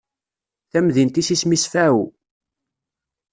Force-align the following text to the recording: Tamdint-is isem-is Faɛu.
Tamdint-is 0.71 1.29
isem-is 1.35 1.65
Faɛu. 1.71 2.03